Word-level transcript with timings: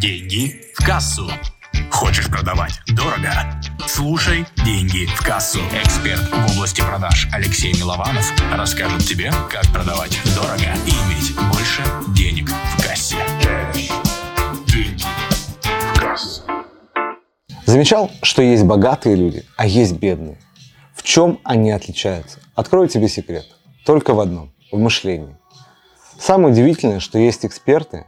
Деньги 0.00 0.60
в 0.74 0.84
кассу. 0.84 1.30
Хочешь 1.90 2.26
продавать 2.28 2.80
дорого? 2.88 3.30
Слушай 3.86 4.44
«Деньги 4.64 5.06
в 5.06 5.22
кассу». 5.22 5.60
Эксперт 5.72 6.20
в 6.20 6.56
области 6.56 6.80
продаж 6.80 7.28
Алексей 7.32 7.72
Милованов 7.74 8.32
расскажет 8.52 9.06
тебе, 9.06 9.30
как 9.48 9.64
продавать 9.72 10.18
дорого 10.34 10.74
и 10.86 10.90
иметь 10.90 11.36
больше 11.52 11.82
денег 12.08 12.48
в 12.48 12.82
кассе. 12.82 13.16
Деньги 14.66 15.04
в 15.62 16.00
кассу. 16.00 16.42
Замечал, 17.64 18.10
что 18.22 18.42
есть 18.42 18.64
богатые 18.64 19.14
люди, 19.14 19.44
а 19.56 19.64
есть 19.64 19.92
бедные. 19.92 20.38
В 20.96 21.04
чем 21.04 21.38
они 21.44 21.70
отличаются? 21.70 22.40
Открою 22.56 22.88
тебе 22.88 23.08
секрет. 23.08 23.46
Только 23.84 24.12
в 24.12 24.18
одном– 24.18 24.52
в 24.72 24.78
мышлении. 24.78 25.36
Самое 26.18 26.52
удивительное, 26.52 26.98
что 26.98 27.18
есть 27.18 27.46
эксперты, 27.46 28.06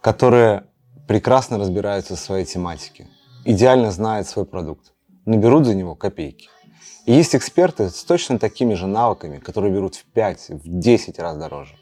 которые 0.00 0.64
прекрасно 1.12 1.58
разбираются 1.58 2.16
в 2.16 2.18
своей 2.18 2.46
тематике, 2.46 3.06
идеально 3.44 3.90
знают 3.90 4.26
свой 4.26 4.46
продукт, 4.46 4.94
но 5.26 5.36
берут 5.36 5.66
за 5.66 5.74
него 5.74 5.94
копейки. 5.94 6.48
И 7.04 7.12
есть 7.12 7.34
эксперты 7.34 7.90
с 7.90 8.02
точно 8.02 8.38
такими 8.38 8.72
же 8.72 8.86
навыками, 8.86 9.38
которые 9.38 9.74
берут 9.74 9.94
в 9.94 10.06
5, 10.06 10.48
в 10.48 10.62
10 10.64 11.18
раз 11.18 11.36
дороже. 11.36 11.74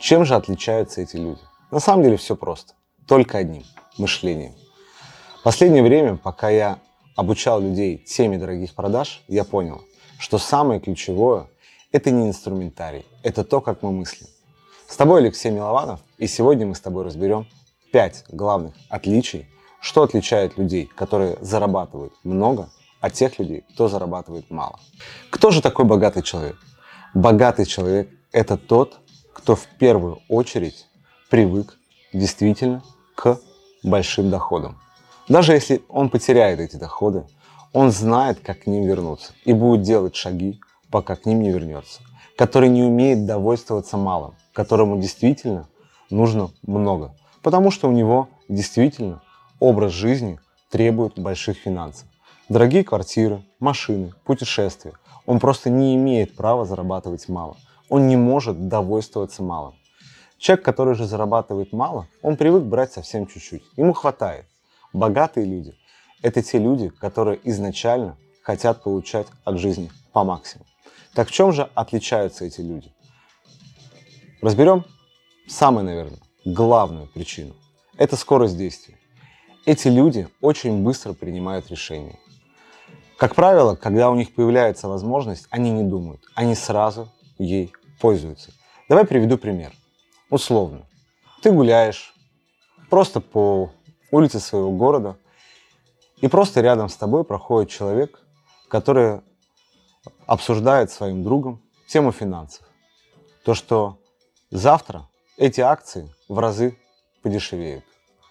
Чем 0.00 0.24
же 0.24 0.34
отличаются 0.34 1.00
эти 1.00 1.14
люди? 1.14 1.38
На 1.70 1.78
самом 1.78 2.02
деле 2.02 2.16
все 2.16 2.34
просто. 2.34 2.74
Только 3.06 3.38
одним– 3.38 3.62
мышлением. 3.98 4.56
В 5.38 5.44
последнее 5.44 5.84
время, 5.84 6.16
пока 6.16 6.50
я 6.50 6.80
обучал 7.14 7.60
людей 7.60 7.98
теме 7.98 8.36
дорогих 8.36 8.74
продаж, 8.74 9.22
я 9.28 9.44
понял, 9.44 9.80
что 10.18 10.38
самое 10.38 10.80
ключевое– 10.80 11.46
это 11.92 12.10
не 12.10 12.26
инструментарий, 12.26 13.06
это 13.22 13.44
то, 13.44 13.60
как 13.60 13.84
мы 13.84 13.92
мыслим. 13.92 14.26
С 14.88 14.96
тобой 14.96 15.20
Алексей 15.20 15.52
Милованов, 15.52 16.00
и 16.18 16.26
сегодня 16.26 16.66
мы 16.66 16.74
с 16.74 16.80
тобой 16.80 17.04
разберем 17.04 17.46
пять 17.92 18.24
главных 18.28 18.74
отличий, 18.88 19.48
что 19.80 20.02
отличает 20.02 20.58
людей, 20.58 20.86
которые 20.86 21.38
зарабатывают 21.40 22.12
много, 22.24 22.70
от 23.00 23.12
тех 23.12 23.38
людей, 23.38 23.64
кто 23.74 23.88
зарабатывает 23.88 24.50
мало. 24.50 24.80
Кто 25.30 25.50
же 25.50 25.62
такой 25.62 25.84
богатый 25.84 26.22
человек? 26.22 26.56
Богатый 27.14 27.66
человек– 27.66 28.08
это 28.32 28.56
тот, 28.56 28.98
кто 29.32 29.54
в 29.54 29.66
первую 29.78 30.18
очередь 30.28 30.86
привык 31.30 31.76
действительно 32.12 32.82
к 33.14 33.38
большим 33.82 34.30
доходам. 34.30 34.78
Даже 35.28 35.52
если 35.52 35.82
он 35.88 36.08
потеряет 36.08 36.58
эти 36.60 36.76
доходы, 36.76 37.26
он 37.72 37.90
знает, 37.90 38.40
как 38.40 38.64
к 38.64 38.66
ним 38.66 38.84
вернуться 38.84 39.32
и 39.44 39.52
будет 39.52 39.82
делать 39.82 40.16
шаги, 40.16 40.60
пока 40.90 41.16
к 41.16 41.26
ним 41.26 41.42
не 41.42 41.50
вернется. 41.50 42.00
Который 42.36 42.68
не 42.68 42.82
умеет 42.82 43.26
довольствоваться 43.26 43.96
малым, 43.96 44.34
которому 44.52 44.98
действительно 45.00 45.68
нужно 46.10 46.50
много– 46.62 47.14
Потому 47.46 47.70
что 47.70 47.88
у 47.88 47.92
него 47.92 48.28
действительно 48.48 49.22
образ 49.60 49.92
жизни 49.92 50.40
требует 50.68 51.16
больших 51.16 51.56
финансов. 51.56 52.08
Дорогие 52.48 52.82
квартиры, 52.82 53.40
машины, 53.60 54.12
путешествия. 54.24 54.94
Он 55.26 55.38
просто 55.38 55.70
не 55.70 55.94
имеет 55.94 56.34
права 56.34 56.64
зарабатывать 56.64 57.28
мало. 57.28 57.56
Он 57.88 58.08
не 58.08 58.16
может 58.16 58.66
довольствоваться 58.66 59.44
малым. 59.44 59.76
Человек, 60.38 60.64
который 60.64 60.96
же 60.96 61.06
зарабатывает 61.06 61.72
мало, 61.72 62.08
он 62.20 62.36
привык 62.36 62.64
брать 62.64 62.92
совсем 62.92 63.28
чуть-чуть. 63.28 63.62
Ему 63.76 63.92
хватает. 63.92 64.46
Богатые 64.92 65.46
люди– 65.46 65.72
это 66.22 66.42
те 66.42 66.58
люди, 66.58 66.88
которые 66.88 67.38
изначально 67.44 68.16
хотят 68.42 68.82
получать 68.82 69.28
от 69.44 69.60
жизни 69.60 69.92
по 70.12 70.24
максимуму. 70.24 70.66
Так 71.14 71.28
в 71.28 71.30
чем 71.30 71.52
же 71.52 71.70
отличаются 71.76 72.44
эти 72.44 72.60
люди? 72.60 72.92
Разберем 74.42 74.84
самое, 75.46 75.86
наверное, 75.86 76.18
главную 76.46 77.08
причину. 77.08 77.54
Это 77.98 78.16
скорость 78.16 78.56
действия. 78.56 78.96
Эти 79.66 79.88
люди 79.88 80.28
очень 80.40 80.82
быстро 80.84 81.12
принимают 81.12 81.68
решения. 81.70 82.18
Как 83.18 83.34
правило, 83.34 83.74
когда 83.74 84.10
у 84.10 84.14
них 84.14 84.32
появляется 84.32 84.88
возможность, 84.88 85.48
они 85.50 85.70
не 85.72 85.82
думают, 85.82 86.22
они 86.34 86.54
сразу 86.54 87.10
ей 87.38 87.72
пользуются. 88.00 88.52
Давай 88.88 89.04
приведу 89.04 89.38
пример. 89.38 89.72
Условно. 90.30 90.86
Ты 91.42 91.50
гуляешь 91.50 92.14
просто 92.90 93.20
по 93.20 93.72
улице 94.12 94.38
своего 94.38 94.70
города, 94.70 95.16
и 96.20 96.28
просто 96.28 96.60
рядом 96.60 96.88
с 96.88 96.96
тобой 96.96 97.24
проходит 97.24 97.70
человек, 97.70 98.22
который 98.68 99.20
обсуждает 100.26 100.90
своим 100.90 101.24
другом 101.24 101.60
тему 101.88 102.12
финансов. 102.12 102.66
То, 103.44 103.54
что 103.54 103.98
завтра 104.50 105.08
эти 105.36 105.60
акции 105.60 106.10
в 106.28 106.38
разы 106.38 106.76
подешевеют. 107.22 107.84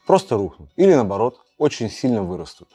Просто 0.06 0.36
рухнут. 0.36 0.70
Или 0.76 0.94
наоборот, 0.94 1.40
очень 1.58 1.90
сильно 1.90 2.24
вырастут. 2.24 2.70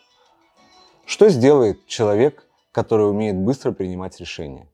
Что 1.07 1.29
сделает 1.29 1.87
человек, 1.87 2.47
который 2.73 3.09
умеет 3.11 3.37
быстро 3.37 3.73
принимать 3.73 4.21
решения? 4.21 4.69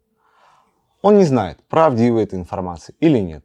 Он 1.02 1.18
не 1.18 1.24
знает, 1.24 1.62
правдива 1.68 2.18
эта 2.18 2.36
информация 2.36 2.94
или 3.00 3.18
нет, 3.18 3.44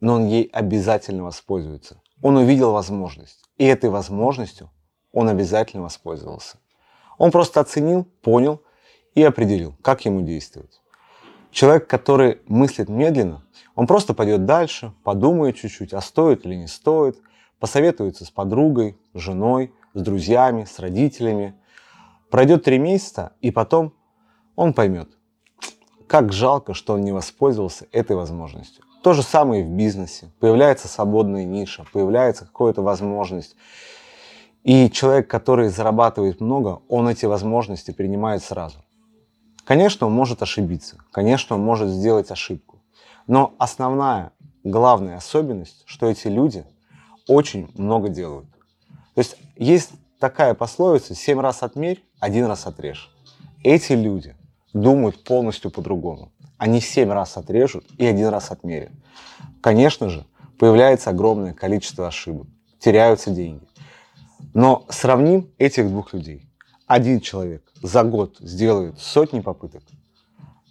но 0.00 0.14
он 0.14 0.26
ей 0.26 0.44
обязательно 0.52 1.24
воспользуется. 1.24 2.00
Он 2.22 2.36
увидел 2.36 2.72
возможность, 2.72 3.44
и 3.58 3.64
этой 3.64 3.90
возможностью 3.90 4.70
он 5.12 5.28
обязательно 5.28 5.82
воспользовался. 5.82 6.58
Он 7.18 7.30
просто 7.30 7.60
оценил, 7.60 8.04
понял 8.22 8.62
и 9.14 9.22
определил, 9.22 9.76
как 9.82 10.04
ему 10.04 10.22
действовать. 10.22 10.81
Человек, 11.52 11.86
который 11.86 12.40
мыслит 12.48 12.88
медленно, 12.88 13.42
он 13.74 13.86
просто 13.86 14.14
пойдет 14.14 14.46
дальше, 14.46 14.94
подумает 15.04 15.56
чуть-чуть, 15.56 15.92
а 15.92 16.00
стоит 16.00 16.46
или 16.46 16.54
не 16.54 16.66
стоит, 16.66 17.18
посоветуется 17.60 18.24
с 18.24 18.30
подругой, 18.30 18.96
с 19.12 19.18
женой, 19.18 19.70
с 19.92 20.00
друзьями, 20.00 20.64
с 20.64 20.78
родителями. 20.78 21.54
Пройдет 22.30 22.64
три 22.64 22.78
месяца, 22.78 23.32
и 23.42 23.50
потом 23.50 23.92
он 24.56 24.72
поймет, 24.72 25.10
как 26.06 26.32
жалко, 26.32 26.72
что 26.72 26.94
он 26.94 27.02
не 27.02 27.12
воспользовался 27.12 27.86
этой 27.92 28.16
возможностью. 28.16 28.82
То 29.02 29.12
же 29.12 29.22
самое 29.22 29.60
и 29.60 29.64
в 29.64 29.68
бизнесе. 29.68 30.32
Появляется 30.40 30.88
свободная 30.88 31.44
ниша, 31.44 31.84
появляется 31.92 32.46
какая-то 32.46 32.80
возможность. 32.80 33.56
И 34.64 34.88
человек, 34.90 35.28
который 35.28 35.68
зарабатывает 35.68 36.40
много, 36.40 36.80
он 36.88 37.08
эти 37.08 37.26
возможности 37.26 37.90
принимает 37.90 38.42
сразу. 38.42 38.78
Конечно, 39.64 40.06
он 40.06 40.12
может 40.12 40.42
ошибиться, 40.42 40.98
конечно, 41.12 41.56
он 41.56 41.62
может 41.62 41.88
сделать 41.88 42.30
ошибку. 42.30 42.82
Но 43.26 43.54
основная, 43.58 44.32
главная 44.64 45.16
особенность, 45.16 45.82
что 45.86 46.06
эти 46.06 46.26
люди 46.26 46.64
очень 47.28 47.70
много 47.74 48.08
делают. 48.08 48.50
То 49.14 49.20
есть 49.20 49.36
есть 49.56 49.92
такая 50.18 50.54
пословица 50.54 51.14
«семь 51.14 51.40
раз 51.40 51.62
отмерь, 51.62 52.02
один 52.18 52.46
раз 52.46 52.66
отрежь». 52.66 53.14
Эти 53.62 53.92
люди 53.92 54.34
думают 54.72 55.22
полностью 55.22 55.70
по-другому. 55.70 56.32
Они 56.58 56.80
семь 56.80 57.10
раз 57.10 57.36
отрежут 57.36 57.84
и 57.98 58.06
один 58.06 58.28
раз 58.28 58.50
отмерят. 58.50 58.90
Конечно 59.60 60.08
же, 60.08 60.26
появляется 60.58 61.10
огромное 61.10 61.54
количество 61.54 62.08
ошибок, 62.08 62.48
теряются 62.80 63.30
деньги. 63.30 63.66
Но 64.54 64.86
сравним 64.88 65.50
этих 65.58 65.88
двух 65.88 66.12
людей 66.12 66.48
один 66.86 67.20
человек 67.20 67.62
за 67.82 68.02
год 68.02 68.36
сделает 68.40 68.98
сотни 68.98 69.40
попыток, 69.40 69.82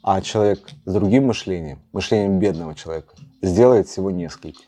а 0.03 0.21
человек 0.21 0.69
с 0.85 0.93
другим 0.93 1.27
мышлением, 1.27 1.79
мышлением 1.93 2.39
бедного 2.39 2.75
человека, 2.75 3.15
сделает 3.41 3.87
всего 3.87 4.11
несколько. 4.11 4.61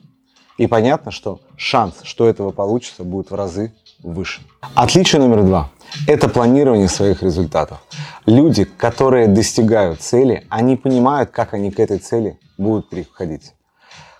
И 0.57 0.67
понятно, 0.67 1.11
что 1.11 1.41
шанс, 1.57 2.01
что 2.03 2.27
этого 2.27 2.51
получится, 2.51 3.03
будет 3.03 3.31
в 3.31 3.35
разы 3.35 3.73
выше. 4.03 4.41
Отличие 4.75 5.21
номер 5.21 5.43
два– 5.43 5.71
это 6.07 6.29
планирование 6.29 6.87
своих 6.87 7.23
результатов. 7.23 7.79
Люди, 8.25 8.65
которые 8.65 9.27
достигают 9.27 10.01
цели, 10.01 10.45
они 10.49 10.75
понимают, 10.75 11.31
как 11.31 11.53
они 11.53 11.71
к 11.71 11.79
этой 11.79 11.97
цели 11.97 12.39
будут 12.57 12.89
приходить. 12.89 13.53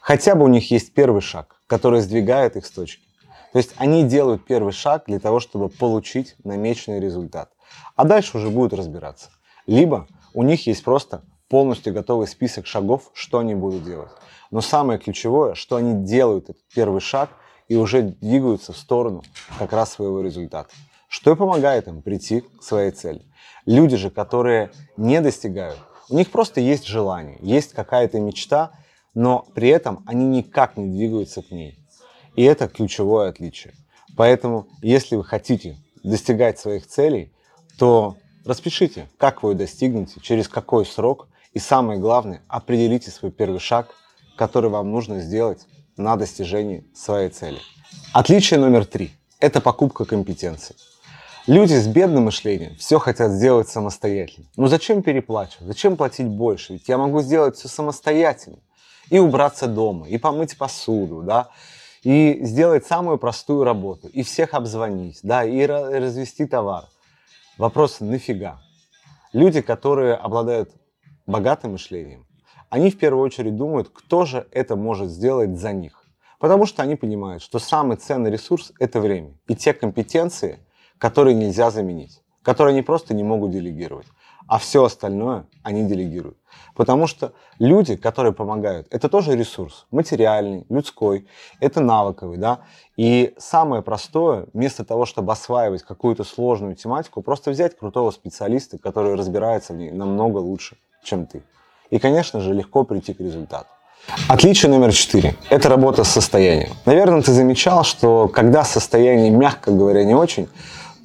Хотя 0.02 0.36
бы 0.36 0.44
у 0.44 0.48
них 0.48 0.72
есть 0.72 0.94
первый 0.94 1.22
шаг, 1.22 1.56
который 1.68 2.02
сдвигает 2.02 2.56
их 2.56 2.66
с 2.66 2.72
точки. 2.72 3.04
То 3.54 3.60
есть 3.60 3.74
они 3.78 4.04
делают 4.04 4.46
первый 4.46 4.74
шаг 4.74 5.04
для 5.06 5.20
того, 5.20 5.40
чтобы 5.40 5.70
получить 5.70 6.36
намеченный 6.44 7.00
результат. 7.00 7.52
А 7.96 8.04
дальше 8.04 8.38
уже 8.38 8.50
будут 8.50 8.74
разбираться. 8.74 9.30
Либо 9.68 10.08
у 10.34 10.42
них 10.42 10.66
есть 10.66 10.84
просто 10.84 11.24
полностью 11.50 11.94
готовый 11.94 12.28
список 12.28 12.66
шагов, 12.66 13.12
что 13.14 13.38
они 13.38 13.54
будут 13.54 13.84
делать. 13.84 14.10
Но 14.50 14.62
самое 14.62 14.98
ключевое, 14.98 15.54
что 15.54 15.76
они 15.76 16.04
делают 16.04 16.50
этот 16.50 16.64
первый 16.74 17.00
шаг 17.00 17.30
и 17.68 17.76
уже 17.76 18.02
двигаются 18.02 18.74
в 18.74 18.78
сторону 18.78 19.24
как 19.60 19.72
раз 19.72 19.94
своего 19.94 20.22
результата. 20.22 20.72
Что 21.08 21.34
и 21.34 21.36
помогает 21.36 21.88
им 21.88 22.02
прийти 22.02 22.42
к 22.42 22.64
своей 22.64 22.90
цели. 22.90 23.22
Люди 23.68 23.98
же, 23.98 24.10
которые 24.10 24.72
не 24.98 25.22
достигают, 25.22 25.78
у 26.10 26.16
них 26.16 26.32
просто 26.32 26.60
есть 26.60 26.88
желание, 26.88 27.38
есть 27.40 27.74
какая-то 27.74 28.20
мечта, 28.20 28.72
но 29.14 29.46
при 29.54 29.70
этом 29.70 30.04
они 30.08 30.26
никак 30.26 30.76
не 30.76 30.88
двигаются 30.88 31.44
к 31.44 31.52
ней. 31.52 31.83
И 32.36 32.44
это 32.44 32.68
ключевое 32.68 33.30
отличие. 33.30 33.74
Поэтому, 34.16 34.68
если 34.82 35.16
вы 35.16 35.24
хотите 35.24 35.78
достигать 36.04 36.60
своих 36.60 36.88
целей, 36.88 37.32
то 37.78 38.18
распишите, 38.46 39.08
как 39.18 39.44
вы 39.44 39.52
ее 39.52 39.58
достигнете, 39.58 40.20
через 40.22 40.48
какой 40.48 40.86
срок. 40.86 41.28
И 41.54 41.60
самое 41.60 42.00
главное, 42.00 42.42
определите 42.48 43.12
свой 43.12 43.32
первый 43.32 43.60
шаг, 43.60 43.90
который 44.36 44.70
вам 44.70 44.92
нужно 44.92 45.20
сделать 45.22 45.66
на 45.98 46.16
достижении 46.16 46.86
своей 46.96 47.30
цели. 47.30 47.60
Отличие 48.14 48.60
номер 48.60 48.86
три– 48.86 49.12
это 49.40 49.62
покупка 49.62 50.06
компетенций. 50.06 50.76
Люди 51.46 51.74
с 51.74 51.88
бедным 51.88 52.24
мышлением 52.24 52.76
все 52.78 53.00
хотят 53.00 53.32
сделать 53.32 53.68
самостоятельно. 53.68 54.48
Но 54.56 54.68
зачем 54.68 55.04
переплачивать? 55.04 55.68
Зачем 55.68 55.98
платить 55.98 56.28
больше? 56.28 56.74
Ведь 56.74 56.88
я 56.88 56.98
могу 56.98 57.22
сделать 57.22 57.58
все 57.58 57.68
самостоятельно. 57.68 58.60
И 59.10 59.20
убраться 59.20 59.68
дома, 59.68 60.08
и 60.08 60.18
помыть 60.18 60.58
посуду, 60.58 61.22
да, 61.22 61.50
и 62.04 62.40
сделать 62.44 62.86
самую 62.86 63.18
простую 63.18 63.64
работу, 63.64 64.08
и 64.08 64.24
всех 64.24 64.54
обзвонить, 64.54 65.20
да, 65.24 65.44
и 65.44 65.66
развести 65.66 66.46
товар. 66.46 66.86
Вопрос 67.58 68.00
нафига? 68.02 68.62
Люди, 69.32 69.62
которые 69.62 70.16
обладают 70.16 70.72
богатым 71.26 71.74
мышлением, 71.74 72.26
они 72.70 72.90
в 72.92 72.98
первую 72.98 73.24
очередь 73.24 73.56
думают, 73.56 73.90
кто 73.90 74.26
же 74.26 74.48
это 74.52 74.76
может 74.76 75.10
сделать 75.10 75.58
за 75.58 75.72
них. 75.72 76.04
Потому 76.40 76.66
что 76.66 76.84
они 76.84 76.96
понимают, 76.96 77.42
что 77.42 77.58
самый 77.58 77.96
ценный 77.96 78.30
ресурс– 78.30 78.74
это 78.80 79.00
время 79.00 79.38
и 79.48 79.56
те 79.56 79.74
компетенции, 79.74 80.60
которые 80.98 81.36
нельзя 81.36 81.72
заменить, 81.72 82.22
которые 82.42 82.74
они 82.74 82.82
просто 82.82 83.14
не 83.14 83.24
могут 83.24 83.52
делегировать 83.52 84.08
а 84.48 84.58
все 84.58 84.84
остальное 84.84 85.46
они 85.64 85.84
делегируют. 85.84 86.38
Потому 86.76 87.08
что 87.08 87.34
люди, 87.60 87.96
которые 87.96 88.34
помогают, 88.34 88.88
это 88.90 89.10
тоже 89.10 89.36
ресурс, 89.36 89.86
материальный, 89.92 90.66
людской, 90.70 91.28
это 91.60 91.82
навыковый, 91.82 92.38
да. 92.38 92.60
И 92.98 93.34
самое 93.38 93.82
простое, 93.82 94.48
вместо 94.54 94.84
того, 94.84 95.06
чтобы 95.06 95.32
осваивать 95.32 95.84
какую-то 95.84 96.24
сложную 96.24 96.76
тематику, 96.76 97.22
просто 97.22 97.52
взять 97.52 97.78
крутого 97.78 98.12
специалиста, 98.12 98.78
который 98.78 99.16
разбирается 99.16 99.74
в 99.74 99.78
ней 99.78 99.92
намного 99.92 100.38
лучше, 100.38 100.78
чем 101.04 101.26
ты. 101.26 101.44
И, 101.90 102.00
конечно 102.00 102.40
же, 102.40 102.54
легко 102.54 102.84
прийти 102.84 103.14
к 103.14 103.20
результату. 103.20 103.68
Отличие 104.28 104.70
номер 104.70 104.92
четыре– 104.92 105.36
это 105.50 105.70
работа 105.70 106.04
с 106.04 106.10
состоянием. 106.10 106.74
Наверное, 106.86 107.22
ты 107.22 107.32
замечал, 107.32 107.84
что 107.84 108.28
когда 108.28 108.64
состояние, 108.66 109.30
мягко 109.30 109.72
говоря, 109.72 110.04
не 110.04 110.14
очень, 110.14 110.50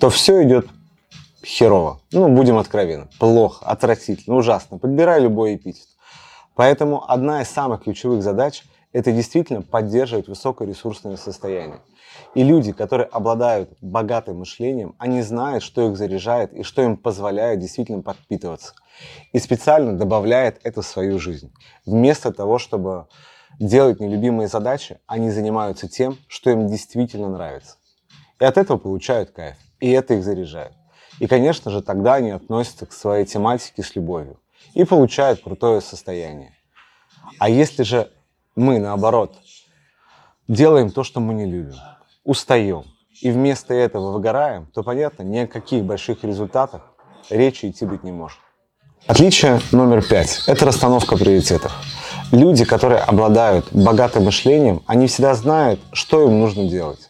то 0.00 0.10
все 0.10 0.42
идет 0.42 0.66
херово. 1.44 2.00
Ну, 2.12 2.28
будем 2.28 2.58
откровенны. 2.58 3.08
Плохо, 3.18 3.64
отвратительно, 3.64 4.36
ужасно. 4.36 4.78
Подбирай 4.78 5.20
любой 5.20 5.56
эпитет. 5.56 5.86
Поэтому 6.54 7.08
одна 7.08 7.42
из 7.42 7.48
самых 7.48 7.84
ключевых 7.84 8.22
задач– 8.22 8.64
это 8.92 9.12
действительно 9.12 9.62
поддерживать 9.62 10.28
высокоресурсное 10.28 11.16
состояние. 11.16 11.80
И 12.34 12.42
люди, 12.42 12.72
которые 12.72 13.06
обладают 13.06 13.70
богатым 13.80 14.38
мышлением, 14.38 14.94
они 14.98 15.22
знают, 15.22 15.62
что 15.62 15.88
их 15.88 15.96
заряжает 15.96 16.52
и 16.52 16.62
что 16.62 16.82
им 16.82 16.96
позволяет 16.96 17.60
действительно 17.60 18.02
подпитываться. 18.02 18.74
И 19.32 19.38
специально 19.38 19.96
добавляют 19.96 20.58
это 20.64 20.82
в 20.82 20.86
свою 20.86 21.18
жизнь. 21.18 21.52
Вместо 21.86 22.32
того, 22.32 22.58
чтобы 22.58 23.06
делать 23.60 24.00
нелюбимые 24.00 24.48
задачи, 24.48 24.98
они 25.06 25.30
занимаются 25.30 25.88
тем, 25.88 26.18
что 26.26 26.50
им 26.50 26.66
действительно 26.66 27.28
нравится. 27.28 27.76
И 28.40 28.44
от 28.44 28.56
этого 28.56 28.78
получают 28.78 29.30
кайф. 29.30 29.56
И 29.80 29.90
это 29.90 30.14
их 30.14 30.24
заряжает. 30.24 30.72
И, 31.18 31.26
конечно 31.26 31.70
же, 31.70 31.82
тогда 31.82 32.14
они 32.14 32.30
относятся 32.30 32.86
к 32.86 32.92
своей 32.92 33.24
тематике 33.24 33.82
с 33.82 33.96
любовью 33.96 34.38
и 34.74 34.84
получают 34.84 35.42
крутое 35.42 35.80
состояние. 35.80 36.54
А 37.38 37.48
если 37.48 37.82
же 37.82 38.10
мы, 38.54 38.78
наоборот, 38.78 39.36
делаем 40.46 40.90
то, 40.90 41.04
что 41.04 41.20
мы 41.20 41.34
не 41.34 41.46
любим, 41.46 41.76
устаем, 42.24 42.84
и 43.20 43.30
вместо 43.30 43.74
этого 43.74 44.12
выгораем, 44.12 44.66
то, 44.72 44.82
понятно, 44.82 45.22
ни 45.24 45.38
о 45.38 45.46
каких 45.46 45.84
больших 45.84 46.22
результатах 46.22 46.82
речи 47.30 47.66
идти 47.66 47.84
быть 47.84 48.04
не 48.04 48.12
может. 48.12 48.38
Отличие 49.06 49.60
номер 49.72 50.06
пять– 50.06 50.44
это 50.46 50.66
расстановка 50.66 51.16
приоритетов. 51.16 51.72
Люди, 52.30 52.64
которые 52.64 53.00
обладают 53.00 53.72
богатым 53.72 54.24
мышлением, 54.24 54.82
они 54.86 55.06
всегда 55.06 55.34
знают, 55.34 55.80
что 55.92 56.24
им 56.24 56.38
нужно 56.38 56.68
делать 56.68 57.08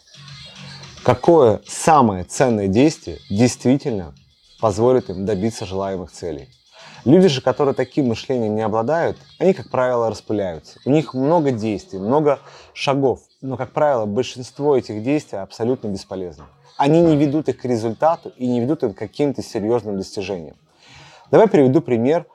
какое 1.04 1.60
самое 1.66 2.24
ценное 2.24 2.68
действие 2.68 3.18
действительно 3.30 4.14
позволит 4.60 5.10
им 5.10 5.24
добиться 5.24 5.66
желаемых 5.66 6.10
целей. 6.10 6.48
Люди 7.04 7.28
же, 7.28 7.40
которые 7.40 7.74
таким 7.74 8.08
мышлением 8.08 8.56
не 8.56 8.62
обладают, 8.62 9.16
они, 9.38 9.54
как 9.54 9.70
правило, 9.70 10.10
распыляются. 10.10 10.80
У 10.84 10.90
них 10.90 11.14
много 11.14 11.52
действий, 11.52 11.98
много 11.98 12.40
шагов, 12.74 13.20
но, 13.40 13.56
как 13.56 13.72
правило, 13.72 14.04
большинство 14.04 14.76
этих 14.76 15.02
действий 15.02 15.38
абсолютно 15.38 15.88
бесполезны. 15.88 16.44
Они 16.76 17.00
не 17.00 17.16
ведут 17.16 17.48
их 17.48 17.58
к 17.58 17.64
результату 17.64 18.32
и 18.36 18.46
не 18.46 18.60
ведут 18.60 18.82
их 18.82 18.94
к 18.94 18.98
каким-то 18.98 19.42
серьезным 19.42 19.96
достижениям. 19.96 20.56
Давай 21.30 21.46
приведу 21.48 21.80
пример 21.80 22.26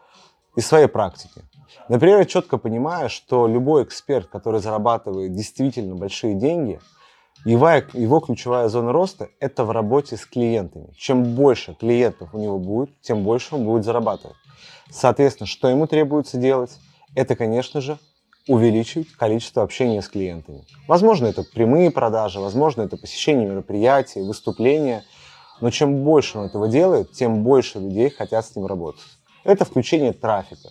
из 0.56 0.66
своей 0.66 0.88
практики. 0.88 1.42
Например, 1.90 2.20
я 2.20 2.26
четко 2.26 2.58
понимаю, 2.58 3.10
что 3.10 3.48
любой 3.48 3.84
эксперт, 3.84 4.28
который 4.28 4.62
зарабатывает 4.62 5.34
действительно 5.34 5.96
большие 5.96 6.36
деньги– 6.36 6.80
его, 7.46 7.70
его 7.70 8.20
ключевая 8.20 8.70
зона 8.70 8.92
роста– 8.92 9.30
это 9.40 9.66
в 9.66 9.72
работе 9.72 10.16
с 10.16 10.26
клиентами. 10.26 10.94
Чем 10.98 11.36
больше 11.36 11.74
клиентов 11.74 12.34
у 12.34 12.40
него 12.40 12.58
будет, 12.58 12.90
тем 13.02 13.24
больше 13.24 13.56
он 13.56 13.66
будет 13.66 13.84
зарабатывать. 13.84 14.38
Соответственно, 14.90 15.48
что 15.48 15.68
ему 15.68 15.88
требуется 15.88 16.38
делать? 16.38 16.72
Это, 17.16 17.36
конечно 17.36 17.82
же, 17.82 18.00
увеличить 18.48 19.12
количество 19.14 19.64
общения 19.64 20.02
с 20.02 20.08
клиентами. 20.08 20.66
Возможно, 20.88 21.28
это 21.28 21.44
прямые 21.44 21.92
продажи, 21.92 22.40
возможно, 22.40 22.82
это 22.82 22.98
посещение 22.98 23.48
мероприятий, 23.48 24.22
выступления. 24.22 25.04
Но 25.62 25.70
чем 25.70 26.04
больше 26.04 26.40
он 26.40 26.46
этого 26.46 26.68
делает, 26.68 27.12
тем 27.12 27.44
больше 27.44 27.80
людей 27.80 28.10
хотят 28.10 28.46
с 28.46 28.56
ним 28.56 28.66
работать. 28.66 29.02
Это 29.44 29.66
включение 29.66 30.14
трафика. 30.14 30.70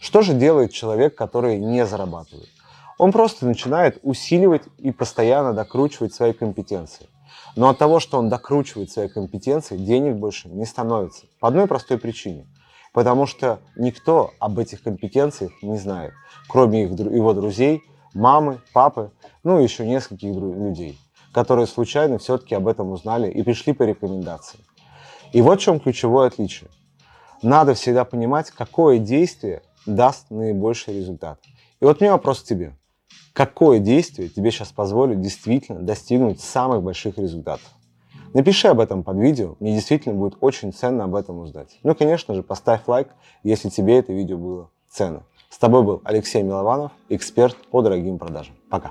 Что 0.00 0.22
же 0.22 0.32
делает 0.32 0.72
человек, 0.72 1.14
который 1.14 1.58
не 1.58 1.84
зарабатывает? 1.86 2.48
Он 2.98 3.12
просто 3.12 3.46
начинает 3.46 3.98
усиливать 4.02 4.64
и 4.76 4.90
постоянно 4.90 5.54
докручивать 5.54 6.12
свои 6.12 6.32
компетенции. 6.32 7.06
Но 7.54 7.68
от 7.68 7.78
того, 7.78 8.00
что 8.00 8.18
он 8.18 8.28
докручивает 8.28 8.90
свои 8.90 9.08
компетенции, 9.08 9.76
денег 9.76 10.16
больше 10.16 10.48
не 10.48 10.66
становится. 10.66 11.26
По 11.40 11.48
одной 11.48 11.66
простой 11.66 11.98
причине. 11.98 12.46
Потому 12.92 13.26
что 13.26 13.60
никто 13.76 14.32
об 14.40 14.58
этих 14.58 14.82
компетенциях 14.82 15.52
не 15.62 15.76
знает, 15.76 16.12
кроме 16.48 16.84
их, 16.84 16.90
его 16.98 17.32
друзей, 17.34 17.82
мамы, 18.14 18.60
папы, 18.72 19.12
ну 19.44 19.60
и 19.60 19.62
еще 19.62 19.86
нескольких 19.86 20.34
людей, 20.34 20.98
которые 21.32 21.66
случайно 21.66 22.18
все-таки 22.18 22.54
об 22.54 22.66
этом 22.66 22.90
узнали 22.90 23.30
и 23.30 23.42
пришли 23.42 23.72
по 23.72 23.84
рекомендации. 23.84 24.58
И 25.32 25.42
вот 25.42 25.60
в 25.60 25.62
чем 25.62 25.78
ключевое 25.78 26.28
отличие. 26.28 26.70
Надо 27.42 27.74
всегда 27.74 28.04
понимать, 28.04 28.50
какое 28.50 28.98
действие 28.98 29.62
даст 29.86 30.30
наибольший 30.30 30.96
результат. 30.96 31.38
И 31.80 31.84
вот 31.84 32.00
у 32.00 32.04
меня 32.04 32.12
вопрос 32.12 32.40
к 32.40 32.46
тебе. 32.46 32.77
Какое 33.38 33.78
действие 33.78 34.28
тебе 34.28 34.50
сейчас 34.50 34.72
позволит 34.72 35.20
действительно 35.20 35.78
достигнуть 35.78 36.40
самых 36.40 36.82
больших 36.82 37.18
результатов? 37.18 37.68
Напиши 38.34 38.66
об 38.66 38.80
этом 38.80 39.04
под 39.04 39.16
видео, 39.18 39.54
мне 39.60 39.76
действительно 39.76 40.16
будет 40.16 40.36
очень 40.40 40.72
ценно 40.72 41.04
об 41.04 41.14
этом 41.14 41.38
узнать. 41.38 41.78
Ну 41.84 41.92
и, 41.92 41.94
конечно 41.94 42.34
же, 42.34 42.42
поставь 42.42 42.80
лайк, 42.88 43.10
если 43.44 43.68
тебе 43.68 43.96
это 44.00 44.12
видео 44.12 44.38
было 44.38 44.70
ценно. 44.90 45.22
С 45.50 45.58
тобой 45.58 45.84
был 45.84 46.02
Алексей 46.02 46.42
Милованов, 46.42 46.90
эксперт 47.10 47.56
по 47.70 47.80
дорогим 47.80 48.18
продажам. 48.18 48.56
Пока. 48.70 48.90